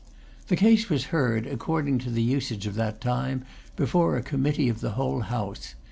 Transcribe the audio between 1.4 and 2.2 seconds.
according to